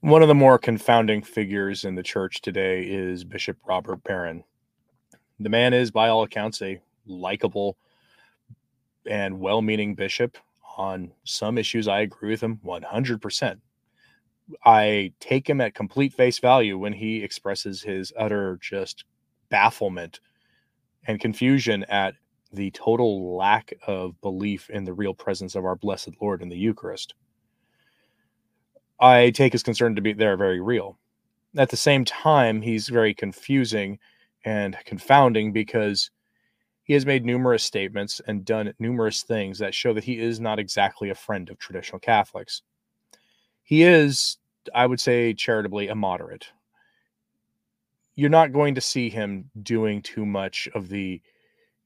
[0.00, 4.44] One of the more confounding figures in the church today is Bishop Robert Barron.
[5.40, 7.76] The man is, by all accounts, a likable
[9.06, 10.38] and well meaning bishop.
[10.76, 13.58] On some issues, I agree with him 100%.
[14.64, 19.04] I take him at complete face value when he expresses his utter just
[19.50, 20.20] bafflement
[21.08, 22.14] and confusion at
[22.52, 26.56] the total lack of belief in the real presence of our blessed Lord in the
[26.56, 27.14] Eucharist.
[29.00, 30.98] I take his concern to be they're very real.
[31.56, 33.98] At the same time, he's very confusing
[34.44, 36.10] and confounding because
[36.82, 40.58] he has made numerous statements and done numerous things that show that he is not
[40.58, 42.62] exactly a friend of traditional Catholics.
[43.62, 44.38] He is,
[44.74, 46.48] I would say, charitably a moderate.
[48.14, 51.20] You're not going to see him doing too much of the,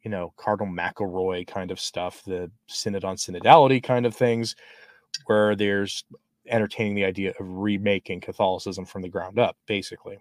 [0.03, 4.55] you know, Cardinal McElroy kind of stuff, the synod on synodality kind of things,
[5.27, 6.05] where there's
[6.49, 10.19] entertaining the idea of remaking Catholicism from the ground up, basically.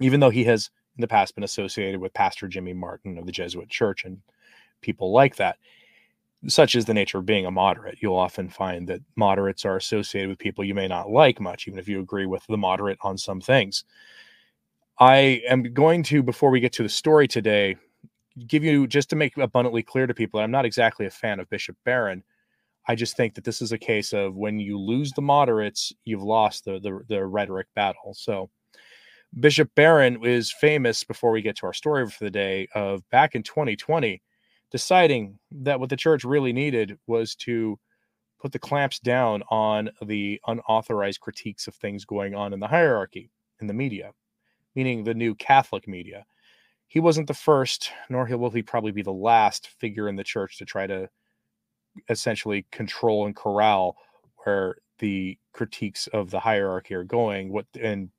[0.00, 3.32] Even though he has in the past been associated with Pastor Jimmy Martin of the
[3.32, 4.20] Jesuit Church and
[4.82, 5.56] people like that.
[6.48, 7.98] Such is the nature of being a moderate.
[8.00, 11.78] You'll often find that moderates are associated with people you may not like much, even
[11.78, 13.84] if you agree with the moderate on some things.
[14.98, 17.76] I am going to, before we get to the story today,
[18.46, 21.38] give you just to make abundantly clear to people that I'm not exactly a fan
[21.38, 22.24] of Bishop Barron.
[22.88, 26.22] I just think that this is a case of when you lose the moderates, you've
[26.22, 28.14] lost the the, the rhetoric battle.
[28.14, 28.50] So
[29.38, 33.34] Bishop Barron is famous before we get to our story for the day of back
[33.34, 34.20] in 2020
[34.72, 37.78] deciding that what the church really needed was to
[38.40, 43.30] put the clamps down on the unauthorized critiques of things going on in the hierarchy
[43.60, 44.10] in the media,
[44.74, 46.24] meaning the new Catholic media.
[46.88, 50.58] He wasn't the first, nor will he probably be the last figure in the church
[50.58, 51.08] to try to
[52.08, 53.96] essentially control and corral
[54.44, 58.10] where the critiques of the hierarchy are going what and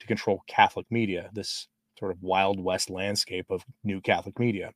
[0.00, 4.72] to control Catholic media, this sort of Wild West landscape of new Catholic media.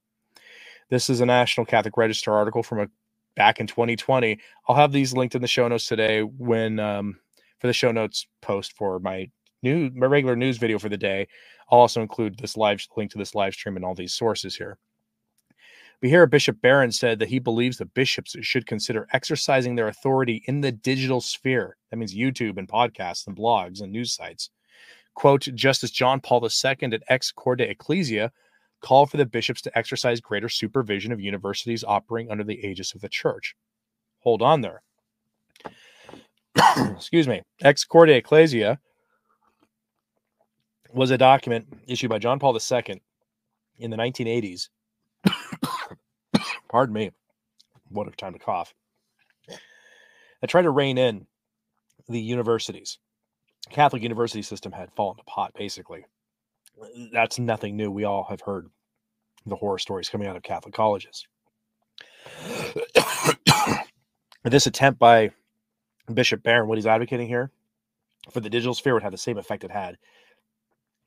[0.88, 2.86] This is a National Catholic Register article from a
[3.34, 4.38] back in 2020.
[4.68, 7.18] I'll have these linked in the show notes today when um,
[7.58, 9.28] for the show notes post for my
[9.62, 11.26] new my regular news video for the day.
[11.70, 14.78] I'll also include this live link to this live stream and all these sources here.
[16.00, 20.42] But here, Bishop Barron said that he believes the bishops should consider exercising their authority
[20.46, 21.76] in the digital sphere.
[21.90, 24.50] That means YouTube and podcasts and blogs and news sites
[25.16, 28.30] Quote, Justice John Paul II at Ex Corde Ecclesiae
[28.82, 33.00] called for the bishops to exercise greater supervision of universities operating under the aegis of
[33.00, 33.56] the church.
[34.20, 34.82] Hold on there.
[36.94, 37.40] Excuse me.
[37.62, 38.76] Ex Corde Ecclesiae
[40.92, 43.00] was a document issued by John Paul II
[43.78, 44.68] in the 1980s.
[46.76, 47.10] Pardon me.
[47.88, 48.74] What a time to cough.
[49.48, 51.26] I tried to rein in
[52.06, 52.98] the universities
[53.70, 56.04] Catholic university system had fallen to pot, basically.
[57.14, 57.90] That's nothing new.
[57.90, 58.68] We all have heard
[59.46, 61.26] the horror stories coming out of Catholic colleges.
[64.44, 65.30] this attempt by
[66.12, 67.50] Bishop Barron, what he's advocating here
[68.30, 69.96] for the digital sphere would have the same effect it had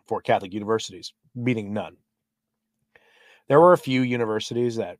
[0.08, 1.98] for Catholic universities, meaning none.
[3.48, 4.98] There were a few universities that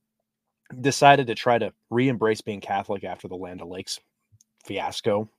[0.82, 4.00] decided to try to re embrace being Catholic after the Land O'Lakes
[4.66, 5.30] fiasco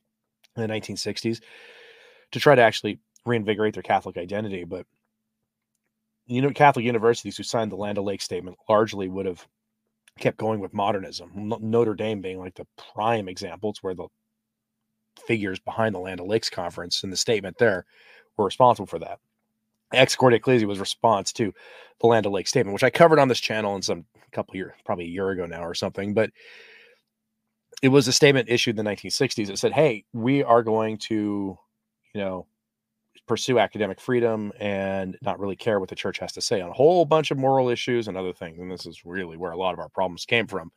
[0.57, 1.41] in the 1960s
[2.33, 4.65] to try to actually reinvigorate their Catholic identity.
[4.65, 4.87] But
[6.27, 9.47] you know, Catholic universities who signed the Land O'Lakes statement largely would have
[10.19, 11.31] kept going with modernism.
[11.35, 13.71] Notre Dame being like the prime example.
[13.71, 14.09] It's where the
[15.27, 17.85] figures behind the Land O'Lakes conference and the statement there
[18.37, 19.19] were responsible for that.
[19.93, 21.53] Ex Corde Ecclesiae was response to
[22.01, 25.07] the Land O'Lakes statement, which I covered on this channel in some couple years, probably
[25.07, 26.15] a year ago now or something.
[26.15, 26.31] But
[27.83, 31.59] it was a statement issued in the 1960s that said, "Hey, we are going to
[32.15, 32.47] you know,
[33.27, 36.75] pursue academic freedom and not really care what the church has to say on a
[36.75, 38.59] whole bunch of moral issues and other things.
[38.59, 40.73] And this is really where a lot of our problems came from.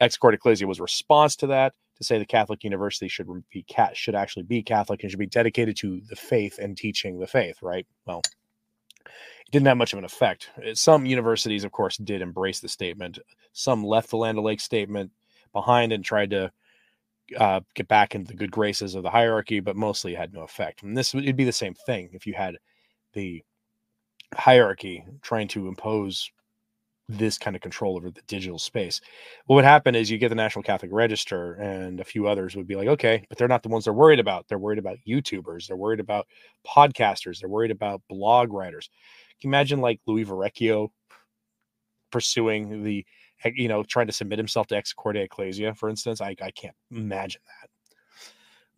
[0.00, 3.96] Ex Corde Ecclesiae was response to that to say the Catholic University should be cat
[3.96, 7.58] should actually be Catholic and should be dedicated to the faith and teaching the faith.
[7.62, 7.86] Right?
[8.06, 8.22] Well,
[9.04, 10.50] it didn't have much of an effect.
[10.58, 13.18] Uh, some universities, of course, did embrace the statement.
[13.52, 15.10] Some left the Land O'Lakes statement
[15.52, 16.50] behind and tried to
[17.36, 20.82] uh, get back into the good graces of the hierarchy, but mostly had no effect.
[20.82, 22.56] And this would be the same thing if you had
[23.12, 23.42] the
[24.34, 26.30] hierarchy trying to impose
[27.08, 29.00] this kind of control over the digital space.
[29.46, 32.66] What would happen is you get the National Catholic Register and a few others would
[32.66, 34.48] be like, okay, but they're not the ones they're worried about.
[34.48, 36.26] They're worried about YouTubers, they're worried about
[36.66, 38.88] podcasters, they're worried about blog writers.
[39.40, 40.88] Can you imagine like Louie Verrecchio
[42.14, 43.04] pursuing the
[43.44, 46.20] eh, you know, trying to submit himself to Ex Corde Ecclesiae, for instance.
[46.20, 47.73] I, I can't imagine that.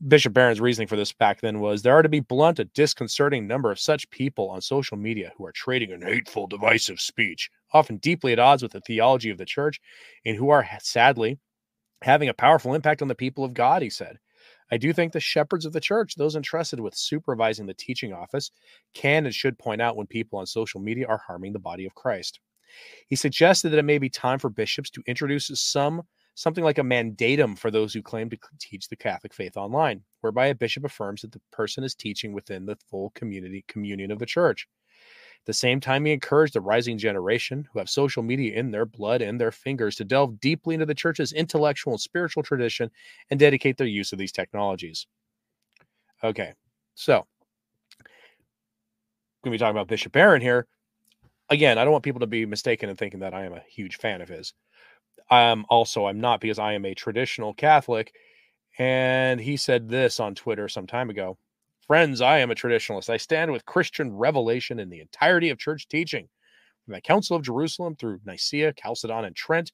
[0.07, 3.47] Bishop Barron's reasoning for this back then was there are to be blunt, a disconcerting
[3.47, 7.97] number of such people on social media who are trading in hateful, divisive speech, often
[7.97, 9.81] deeply at odds with the theology of the church,
[10.27, 11.39] and who are sadly
[12.03, 14.19] having a powerful impact on the people of God, he said.
[14.71, 18.51] I do think the shepherds of the church, those entrusted with supervising the teaching office,
[18.93, 21.95] can and should point out when people on social media are harming the body of
[21.95, 22.41] Christ.
[23.07, 26.03] He suggested that it may be time for bishops to introduce some
[26.37, 30.47] something like a mandatum for those who claim to teach the Catholic faith online, whereby
[30.47, 34.27] a bishop affirms that the person is teaching within the full community communion of the
[34.27, 34.69] church.
[35.41, 38.85] At the same time, he encouraged the rising generation who have social media in their
[38.85, 42.91] blood and their fingers to delve deeply into the church's intellectual and spiritual tradition
[43.31, 45.07] and dedicate their use of these technologies.
[46.23, 46.53] Okay,
[46.95, 47.27] so
[49.43, 50.67] going to be talking about Bishop Barron here
[51.49, 53.97] again, I don't want people to be mistaken in thinking that I am a huge
[53.97, 54.53] fan of his.
[55.31, 58.13] Um, also, I'm not because I am a traditional Catholic.
[58.79, 61.39] And he said this on Twitter some time ago
[61.87, 63.09] Friends, I am a traditionalist.
[63.11, 66.29] I stand with Christian revelation in the entirety of church teaching,
[66.85, 69.71] from the Council of Jerusalem through Nicaea, Chalcedon, and Trent.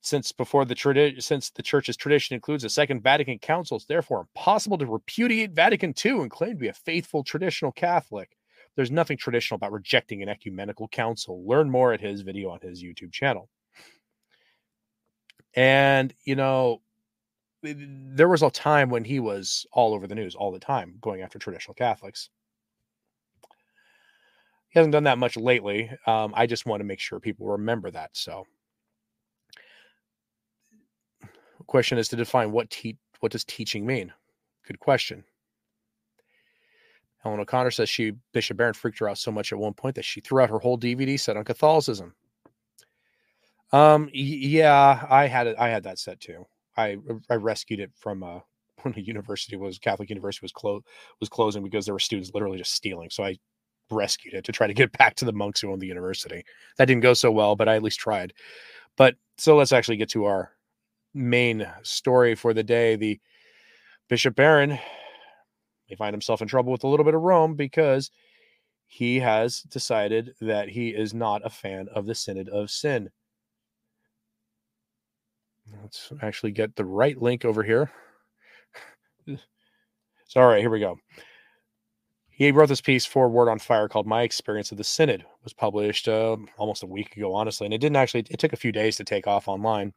[0.00, 4.20] Since before the tradition, since the church's tradition includes a Second Vatican Council, it's therefore
[4.20, 8.34] impossible to repudiate Vatican II and claim to be a faithful traditional Catholic.
[8.74, 11.46] There's nothing traditional about rejecting an ecumenical council.
[11.46, 13.50] Learn more at his video on his YouTube channel.
[15.54, 16.80] And, you know,
[17.62, 21.22] there was a time when he was all over the news all the time going
[21.22, 22.30] after traditional Catholics.
[24.70, 25.90] He hasn't done that much lately.
[26.06, 28.10] Um, I just want to make sure people remember that.
[28.12, 28.46] So,
[31.66, 34.12] question is to define what te- what does teaching mean?
[34.66, 35.24] Good question.
[37.18, 40.04] Helen O'Connor says she Bishop Barron freaked her out so much at one point that
[40.04, 42.14] she threw out her whole DVD set on Catholicism.
[43.72, 45.56] Um, yeah, I had it.
[45.58, 46.46] I had that set too.
[46.76, 46.96] I
[47.28, 48.40] I rescued it from uh,
[48.82, 50.84] when the university was Catholic University was closed
[51.20, 53.10] was closing because there were students literally just stealing.
[53.10, 53.38] So I
[53.90, 56.44] rescued it to try to get back to the monks who owned the university.
[56.78, 58.32] That didn't go so well, but I at least tried.
[58.96, 60.52] But so let's actually get to our
[61.14, 62.96] main story for the day.
[62.96, 63.20] The
[64.08, 64.78] Bishop Barron
[65.88, 68.10] may find himself in trouble with a little bit of Rome because
[68.86, 73.10] he has decided that he is not a fan of the Synod of Sin.
[75.82, 77.90] Let's actually get the right link over here.
[79.26, 80.96] so, all right, here we go.
[82.28, 85.26] He wrote this piece for Word on Fire called "My Experience of the Synod." It
[85.44, 88.24] was published uh, almost a week ago, honestly, and it didn't actually.
[88.30, 89.92] It took a few days to take off online.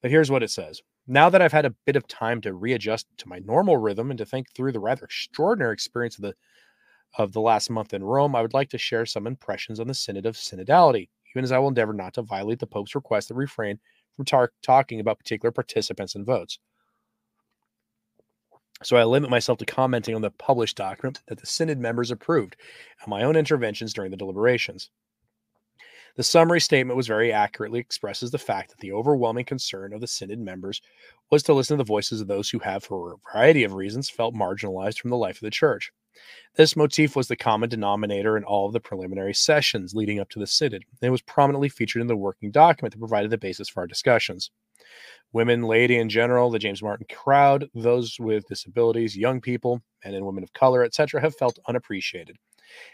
[0.00, 3.06] But here's what it says now that I've had a bit of time to readjust
[3.18, 6.34] to my normal rhythm and to think through the rather extraordinary experience of the
[7.18, 9.94] of the last month in Rome, I would like to share some impressions on the
[9.94, 13.34] Synod of Synodality, even as I will endeavor not to violate the Pope's request to
[13.34, 13.80] refrain
[14.24, 16.58] tar- talking about particular participants and votes.
[18.82, 22.56] So I limit myself to commenting on the published document that the Synod members approved
[23.02, 24.90] and my own interventions during the deliberations.
[26.20, 30.06] The summary statement was very accurately expresses the fact that the overwhelming concern of the
[30.06, 30.82] Synod members
[31.30, 34.10] was to listen to the voices of those who have, for a variety of reasons,
[34.10, 35.90] felt marginalized from the life of the church.
[36.56, 40.38] This motif was the common denominator in all of the preliminary sessions leading up to
[40.38, 43.70] the Synod, and it was prominently featured in the working document that provided the basis
[43.70, 44.50] for our discussions.
[45.32, 50.26] Women, laity in general, the James Martin crowd, those with disabilities, young people, men and
[50.26, 52.36] women of color, etc., have felt unappreciated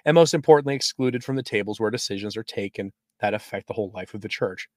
[0.04, 3.90] and most importantly, excluded from the tables where decisions are taken that affect the whole
[3.94, 4.68] life of the church.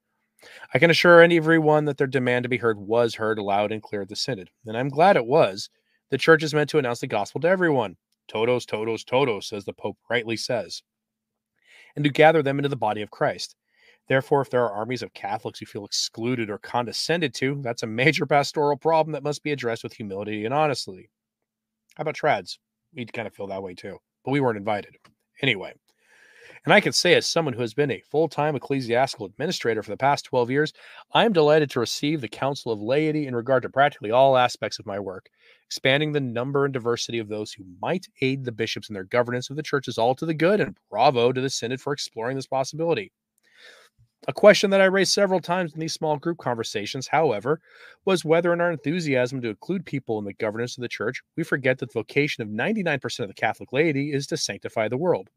[0.74, 4.03] I can assure everyone that their demand to be heard was heard loud and clear
[4.03, 5.69] at the synod, and I'm glad it was.
[6.12, 7.98] The church is meant to announce the gospel to everyone.
[8.27, 10.81] Todos, todos, todos, as the Pope rightly says,
[11.96, 13.55] and to gather them into the body of Christ.
[14.08, 17.88] Therefore, if there are armies of Catholics who feel excluded or condescended to, that's a
[17.88, 21.10] major pastoral problem that must be addressed with humility and honesty.
[21.96, 22.58] How about trads?
[22.93, 24.96] We'd kind of feel that way too, but we weren't invited.
[25.41, 25.74] Anyway,
[26.65, 29.91] and I can say, as someone who has been a full time ecclesiastical administrator for
[29.91, 30.73] the past 12 years,
[31.13, 34.79] I am delighted to receive the counsel of laity in regard to practically all aspects
[34.79, 35.29] of my work.
[35.65, 39.49] Expanding the number and diversity of those who might aid the bishops in their governance
[39.49, 42.35] of the church is all to the good, and bravo to the Synod for exploring
[42.35, 43.11] this possibility.
[44.27, 47.61] A question that I raised several times in these small group conversations, however,
[48.03, 51.43] was whether in our enthusiasm to include people in the governance of the church, we
[51.43, 55.29] forget that the vocation of 99% of the Catholic laity is to sanctify the world,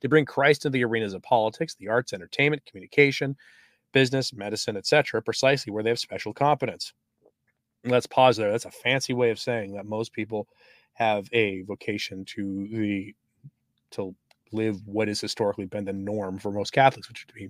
[0.00, 3.36] to bring Christ into the arenas of politics, the arts, entertainment, communication,
[3.92, 6.92] business, medicine, etc., precisely where they have special competence.
[7.84, 8.50] Let's pause there.
[8.50, 10.48] That's a fancy way of saying that most people
[10.94, 13.14] have a vocation to the
[13.92, 14.14] to
[14.52, 17.48] live what has historically been the norm for most Catholics, which is to be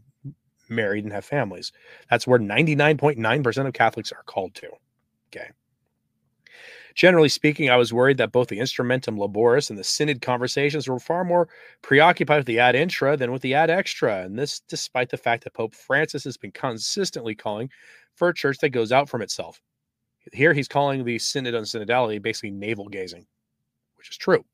[0.69, 1.73] married and have families.
[2.11, 4.69] That's where 99.9% of Catholics are called to.
[5.29, 5.51] Okay.
[6.95, 10.99] Generally speaking, I was worried that both the instrumentum laboris and the synod conversations were
[10.99, 11.49] far more
[11.83, 14.23] preoccupied with the ad intra than with the ad extra.
[14.23, 17.71] And this despite the fact that Pope Francis has been consistently calling
[18.15, 19.61] for a church that goes out from itself.
[20.33, 23.27] Here he's calling the synod on synodality basically navel gazing,
[23.97, 24.45] which is true.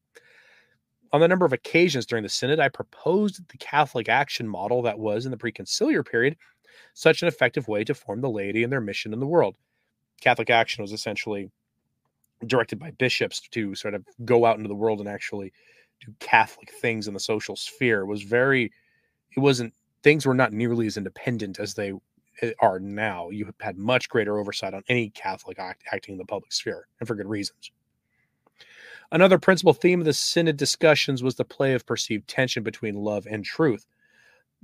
[1.13, 4.99] On the number of occasions during the synod, I proposed the Catholic action model that
[4.99, 6.37] was in the preconciliar period
[6.93, 9.55] such an effective way to form the laity and their mission in the world.
[10.21, 11.51] Catholic action was essentially
[12.45, 15.53] directed by bishops to sort of go out into the world and actually
[16.05, 18.03] do Catholic things in the social sphere.
[18.03, 18.73] It was very,
[19.37, 21.93] it wasn't, things were not nearly as independent as they
[22.43, 23.31] eh, are now.
[23.31, 27.07] You had much greater oversight on any Catholic act, acting in the public sphere, and
[27.07, 27.71] for good reasons.
[29.13, 33.27] Another principal theme of the Synod discussions was the play of perceived tension between love
[33.31, 33.87] and truth.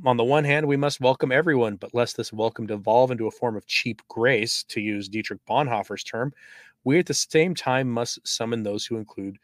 [0.07, 3.31] On the one hand, we must welcome everyone, but lest this welcome devolve into a
[3.31, 6.33] form of cheap grace, to use Dietrich Bonhoeffer's term,
[6.85, 9.39] we at the same time must summon those who include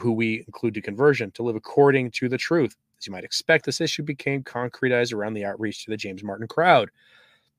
[0.00, 2.76] who we include to conversion to live according to the truth.
[2.98, 6.48] As you might expect, this issue became concretized around the outreach to the James Martin
[6.48, 6.90] crowd.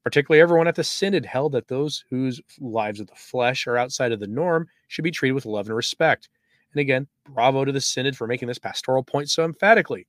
[0.03, 4.11] Particularly, everyone at the synod held that those whose lives of the flesh are outside
[4.11, 6.29] of the norm should be treated with love and respect.
[6.75, 10.07] And again, bravo to the Synod for making this pastoral point so emphatically.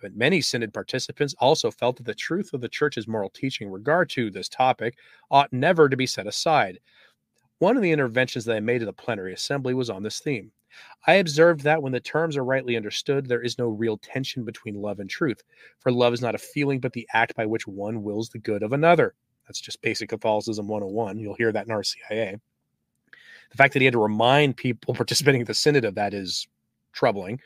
[0.00, 3.72] But many Synod participants also felt that the truth of the Church's moral teaching in
[3.72, 4.98] regard to this topic
[5.30, 6.78] ought never to be set aside.
[7.58, 10.50] One of the interventions that I made to the plenary assembly was on this theme.
[11.06, 14.74] I observed that when the terms are rightly understood, there is no real tension between
[14.74, 15.42] love and truth,
[15.78, 18.62] for love is not a feeling but the act by which one wills the good
[18.62, 19.14] of another.
[19.46, 21.18] That's just basic Catholicism 101.
[21.18, 22.40] You'll hear that in RCIA.
[23.50, 26.48] The fact that he had to remind people participating in the synod of that is
[26.92, 27.40] troubling.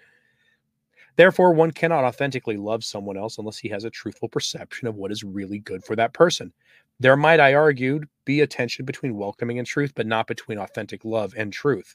[1.17, 5.11] Therefore, one cannot authentically love someone else unless he has a truthful perception of what
[5.11, 6.53] is really good for that person.
[7.01, 11.05] There might, I argued, be a tension between welcoming and truth, but not between authentic
[11.05, 11.95] love and truth.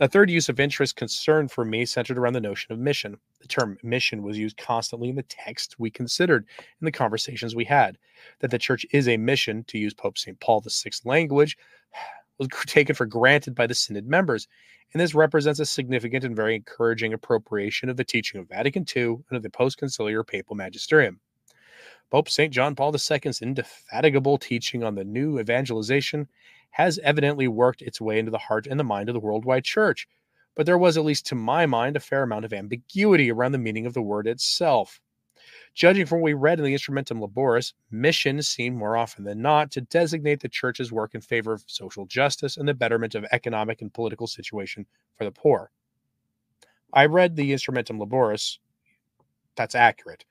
[0.00, 3.18] A third use of interest concern for me centered around the notion of mission.
[3.40, 6.44] The term mission was used constantly in the text we considered
[6.80, 7.98] in the conversations we had.
[8.40, 10.40] That the church is a mission, to use Pope St.
[10.40, 11.56] Paul VI language,
[12.38, 14.48] was taken for granted by the Synod members,
[14.92, 19.18] and this represents a significant and very encouraging appropriation of the teaching of Vatican II
[19.28, 21.20] and of the post conciliar papal magisterium.
[22.10, 22.52] Pope St.
[22.52, 26.28] John Paul II's indefatigable teaching on the new evangelization
[26.70, 30.08] has evidently worked its way into the heart and the mind of the worldwide church,
[30.56, 33.58] but there was, at least to my mind, a fair amount of ambiguity around the
[33.58, 35.00] meaning of the word itself.
[35.72, 39.70] Judging from what we read in the Instrumentum Laboris, mission seemed more often than not
[39.70, 43.80] to designate the church's work in favor of social justice and the betterment of economic
[43.80, 44.84] and political situation
[45.16, 45.70] for the poor.
[46.92, 48.58] I read the Instrumentum Laboris.
[49.54, 50.24] That's accurate.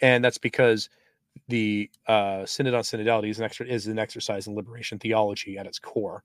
[0.00, 0.88] And that's because
[1.48, 5.66] the uh, Synod on Synodality is an, extra, is an exercise in liberation theology at
[5.66, 6.24] its core.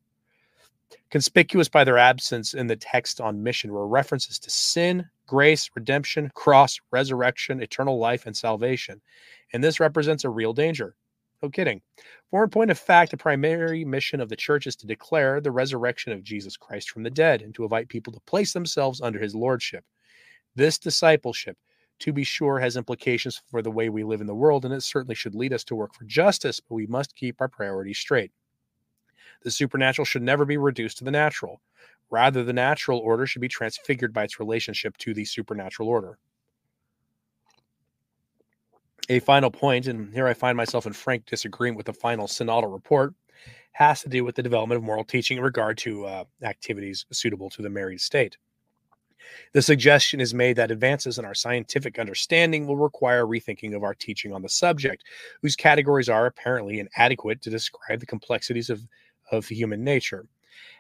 [1.10, 6.32] Conspicuous by their absence in the text on mission were references to sin, grace, redemption,
[6.36, 9.02] cross, resurrection, eternal life, and salvation.
[9.54, 10.96] And this represents a real danger.
[11.42, 11.82] No kidding.
[12.32, 15.52] For in point of fact, the primary mission of the church is to declare the
[15.52, 19.20] resurrection of Jesus Christ from the dead and to invite people to place themselves under
[19.20, 19.84] his lordship.
[20.56, 21.58] This discipleship,
[22.00, 24.82] to be sure, has implications for the way we live in the world, and it
[24.82, 28.32] certainly should lead us to work for justice, but we must keep our priorities straight.
[29.44, 31.62] The supernatural should never be reduced to the natural.
[32.10, 36.18] Rather, the natural order should be transfigured by its relationship to the supernatural order.
[39.10, 42.72] A final point, and here I find myself in frank disagreement with the final synodal
[42.72, 43.14] report,
[43.74, 47.50] has to do with the development of moral teaching in regard to uh, activities suitable
[47.52, 48.38] to the married state.
[49.54, 53.94] The suggestion is made that advances in our scientific understanding will require rethinking of our
[53.94, 55.04] teaching on the subject,
[55.42, 58.82] whose categories are apparently inadequate to describe the complexities of
[59.32, 60.28] of human nature.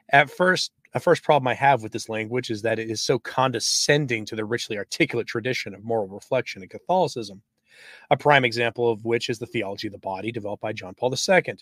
[0.09, 3.19] At first, a first problem I have with this language is that it is so
[3.19, 7.41] condescending to the richly articulate tradition of moral reflection in Catholicism.
[8.09, 11.13] A prime example of which is the theology of the body developed by John Paul
[11.13, 11.55] II.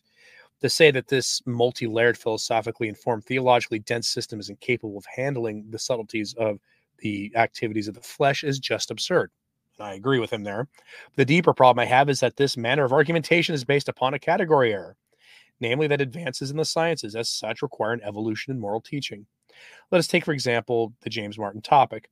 [0.61, 5.65] To say that this multi layered, philosophically informed, theologically dense system is incapable of handling
[5.71, 6.59] the subtleties of
[7.03, 9.29] the activities of the flesh is just absurd.
[9.77, 10.67] And I agree with him there.
[11.15, 14.19] The deeper problem I have is that this manner of argumentation is based upon a
[14.19, 14.95] category error,
[15.59, 19.25] namely that advances in the sciences as such require an evolution in moral teaching.
[19.91, 22.09] Let us take, for example, the James Martin topic.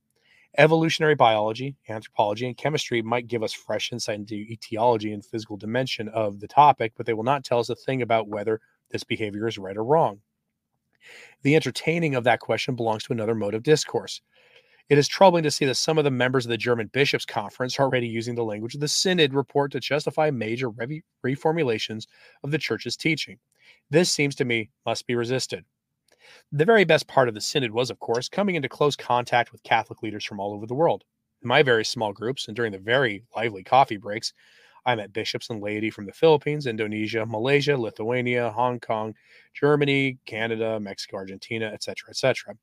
[0.58, 6.08] Evolutionary biology, anthropology, and chemistry might give us fresh insight into etiology and physical dimension
[6.10, 9.48] of the topic, but they will not tell us a thing about whether this behavior
[9.48, 10.20] is right or wrong.
[11.42, 14.20] The entertaining of that question belongs to another mode of discourse.
[14.88, 17.78] It is troubling to see that some of the members of the German Bishops' Conference
[17.78, 22.06] are already using the language of the Synod report to justify major re- reformulations
[22.42, 23.38] of the Church's teaching.
[23.90, 25.64] This seems to me must be resisted.
[26.50, 29.62] The very best part of the Synod was, of course, coming into close contact with
[29.62, 31.04] Catholic leaders from all over the world.
[31.42, 34.32] In my very small groups and during the very lively coffee breaks,
[34.84, 39.14] I met bishops and laity from the Philippines, Indonesia, Malaysia, Lithuania, Hong Kong,
[39.54, 42.54] Germany, Canada, Mexico, Argentina, etc., etc.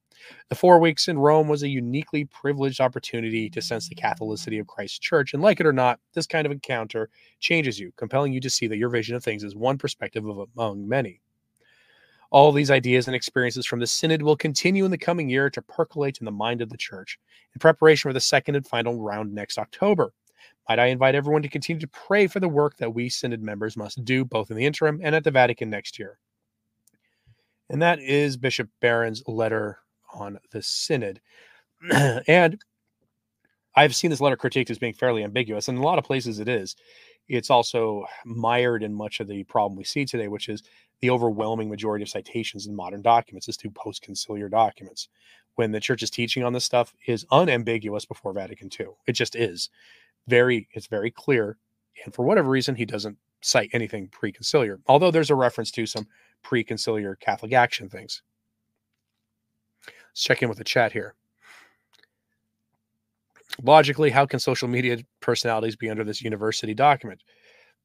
[0.50, 4.68] The four weeks in Rome was a uniquely privileged opportunity to sense the Catholicity of
[4.68, 7.10] Christ's Church, and like it or not, this kind of encounter
[7.40, 10.50] changes you, compelling you to see that your vision of things is one perspective of
[10.56, 11.22] among many.
[12.32, 15.62] All these ideas and experiences from the Synod will continue in the coming year to
[15.64, 17.18] percolate in the mind of the Church
[17.56, 20.14] in preparation for the second and final round next October.
[20.68, 23.76] Might I invite everyone to continue to pray for the work that we Synod members
[23.76, 26.20] must do both in the interim and at the Vatican next year.
[27.70, 29.80] And that is Bishop Barron's letter
[30.14, 31.22] on the Synod.
[32.28, 32.60] and
[33.76, 36.40] I've seen this letter critiqued as being fairly ambiguous, and in a lot of places
[36.40, 36.76] it is.
[37.28, 40.64] It's also mired in much of the problem we see today, which is
[41.02, 45.10] the overwhelming majority of citations in modern documents is to post conciliar documents.
[45.56, 49.70] When the church's teaching on this stuff is unambiguous before Vatican II, it just is
[50.30, 51.58] very it's very clear
[52.06, 56.08] and for whatever reason he doesn't cite anything pre-conciliar although there's a reference to some
[56.44, 58.22] pre-conciliar catholic action things.
[59.86, 61.16] Let's check in with the chat here.
[63.64, 67.24] Logically how can social media personalities be under this university document?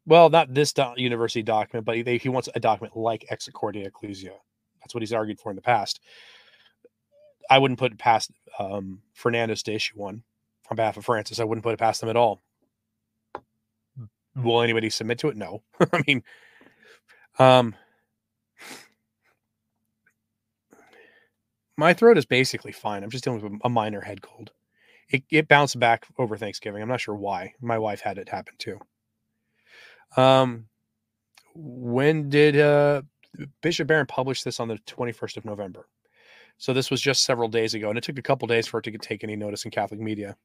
[0.07, 3.77] Well not this do- university document but he, he wants a document like Ex Corde
[3.77, 4.39] Ecclesiae.
[4.81, 6.01] That's what he's argued for in the past.
[7.51, 10.23] I wouldn't put past um, fernandez to issue one
[10.71, 11.41] on behalf of Francis.
[11.41, 12.43] I wouldn't put it past them at all.
[14.37, 15.37] Will anybody submit to it?
[15.37, 15.63] No.
[15.93, 16.23] I mean,
[17.39, 17.75] um,
[21.77, 23.05] my throat is basically fine.
[23.05, 24.50] I'm just dealing with a minor head cold.
[25.09, 26.83] It, it bounced back over Thanksgiving.
[26.83, 27.55] I'm not sure why.
[27.61, 28.81] My wife had it happen too.
[30.17, 30.67] Um,
[31.55, 33.03] when did uh,
[33.61, 35.87] Bishop Barron publish this on the 21st of November?
[36.58, 38.82] So this was just several days ago, and it took a couple days for it
[38.84, 40.36] to take any notice in Catholic media.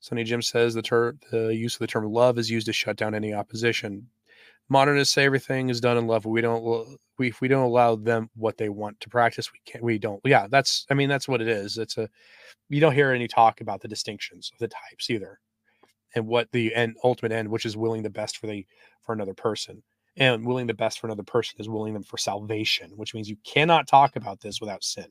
[0.00, 2.96] Sonny Jim says the, ter- the use of the term love is used to shut
[2.96, 4.06] down any opposition.
[4.68, 6.26] Modernists say everything is done in love.
[6.26, 9.84] We don't we if we don't allow them what they want to practice, we can't
[9.84, 10.20] we don't.
[10.24, 11.78] Yeah, that's I mean that's what it is.
[11.78, 12.08] It's a
[12.68, 15.38] you don't hear any talk about the distinctions of the types either,
[16.16, 18.66] and what the end ultimate end, which is willing the best for the
[19.02, 19.84] for another person,
[20.16, 23.36] and willing the best for another person is willing them for salvation, which means you
[23.44, 25.06] cannot talk about this without sin,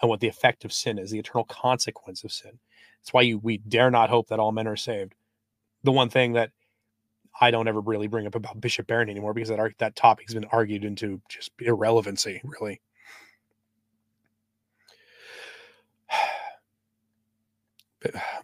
[0.00, 2.58] and what the effect of sin is, the eternal consequence of sin.
[3.00, 5.14] That's why you, we dare not hope that all men are saved.
[5.84, 6.50] The one thing that
[7.40, 10.34] I don't ever really bring up about Bishop Barron anymore because that that topic has
[10.34, 12.80] been argued into just irrelevancy, really.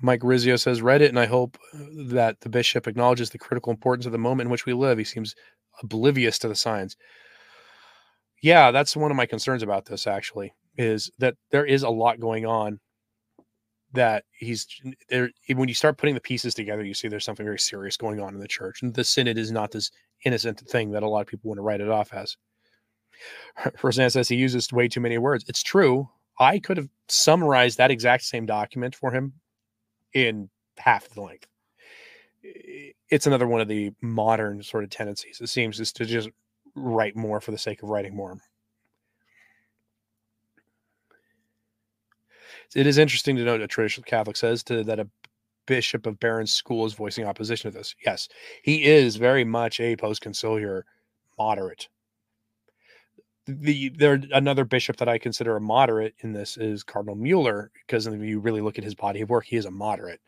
[0.01, 4.07] Mike Rizzio says, read it, and I hope that the bishop acknowledges the critical importance
[4.07, 4.99] of the moment in which we live.
[4.99, 5.35] He seems
[5.83, 6.97] oblivious to the signs.
[8.43, 12.21] Yeah, that's one of my concerns about this, actually, is that there is a lot
[12.21, 12.81] going on
[13.93, 14.67] that he's
[15.09, 18.21] there when you start putting the pieces together you see there's something very serious going
[18.21, 19.93] on in the church and the synod is not this
[20.25, 22.37] innocent thing that a lot of people want to write it off as.
[23.83, 25.45] Roseanne says he uses way too many words.
[25.49, 26.09] It's true.
[26.41, 29.35] I could have summarized that exact same document for him
[30.13, 31.47] in half the length
[33.15, 36.29] it's another one of the modern sort of tendencies it seems is to just
[36.75, 38.37] write more for the sake of writing more
[42.75, 45.09] It is interesting to note a traditional Catholic says to that a
[45.67, 47.95] bishop of Barron's school is voicing opposition to this.
[48.05, 48.29] Yes,
[48.65, 50.83] he is very much a post-conciliar
[51.39, 51.89] moderate.
[53.47, 58.09] The there another bishop that I consider a moderate in this is Cardinal Mueller because
[58.09, 60.21] if you really look at his body of work, he is a moderate.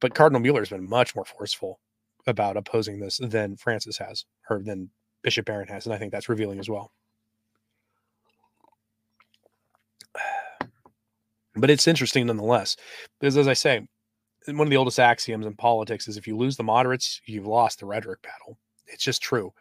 [0.00, 1.78] But Cardinal Mueller has been much more forceful
[2.26, 4.90] about opposing this than Francis has, or than
[5.22, 6.92] Bishop Barron has, and I think that's revealing as well.
[11.56, 12.76] But it's interesting nonetheless,
[13.20, 13.86] because as I say,
[14.46, 17.78] one of the oldest axioms in politics is if you lose the moderates, you've lost
[17.78, 18.58] the rhetoric battle.
[18.86, 19.52] It's just true.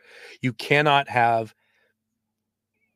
[0.42, 1.54] You cannot have,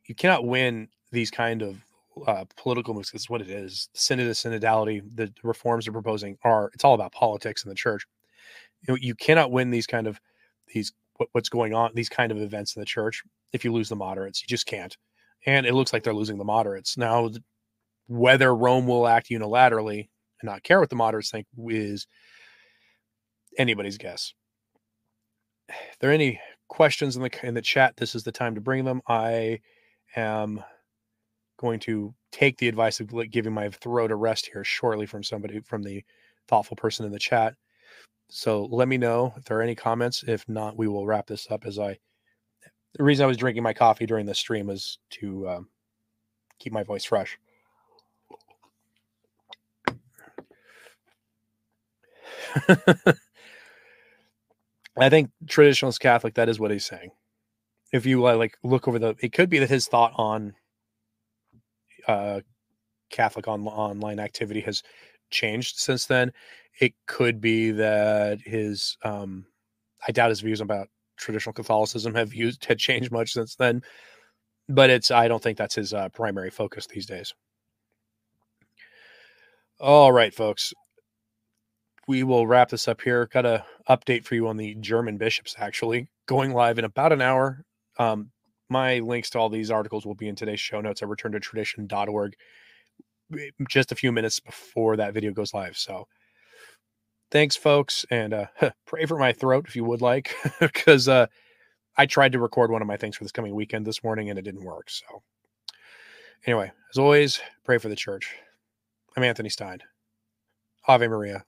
[0.06, 1.86] you cannot win these kind of
[2.26, 3.12] uh, political moves.
[3.14, 3.90] It's what it is.
[3.94, 6.72] The synod, the synodality, the reforms they're proposing are.
[6.74, 8.06] It's all about politics in the church.
[8.82, 10.20] You know, you cannot win these kind of
[10.74, 13.90] these what, what's going on these kind of events in the church if you lose
[13.90, 14.42] the moderates.
[14.42, 14.96] You just can't.
[15.46, 17.30] And it looks like they're losing the moderates now.
[18.08, 20.08] Whether Rome will act unilaterally
[20.42, 22.08] and not care what the moderates think is
[23.58, 24.34] anybody's guess.
[25.70, 28.62] If there are any questions in the in the chat, this is the time to
[28.62, 29.02] bring them.
[29.08, 29.60] I
[30.16, 30.64] am
[31.58, 35.60] going to take the advice of giving my throat a rest here shortly from somebody
[35.62, 36.04] from the
[36.48, 37.56] thoughtful person in the chat.
[38.30, 40.24] So let me know if there are any comments.
[40.28, 41.98] If not, we will wrap this up as I.
[42.94, 45.70] The reason I was drinking my coffee during the stream is to um,
[46.60, 47.38] keep my voice fresh.
[54.98, 57.12] I think traditionalist Catholic, that is what he's saying.
[57.94, 60.54] If you uh, like look over the, it could be that his thought on
[62.08, 62.42] uh,
[63.10, 64.84] Catholic on, online activity has
[65.30, 66.32] changed since then.
[66.80, 69.46] It could be that his, um,
[70.08, 73.82] I doubt his views about traditional Catholicism have used had changed much since then.
[74.70, 77.34] But it's, I don't think that's his uh, primary focus these days.
[79.80, 80.74] All right, folks
[82.08, 83.28] we will wrap this up here.
[83.28, 87.22] Got a update for you on the German bishops actually going live in about an
[87.22, 87.64] hour.
[88.00, 88.32] Um,
[88.70, 91.40] my links to all these articles will be in today's show notes at return to
[91.40, 92.36] tradition.org
[93.70, 95.78] just a few minutes before that video goes live.
[95.78, 96.08] So
[97.32, 98.46] thanks, folks, and uh,
[98.86, 101.28] pray for my throat if you would like, because uh,
[101.98, 104.38] I tried to record one of my things for this coming weekend this morning and
[104.38, 104.90] it didn't work.
[104.90, 105.24] So
[106.46, 108.36] anyway, as always, pray for the church.
[109.16, 109.80] I'm Anthony Stine.
[110.88, 111.44] Ave Maria.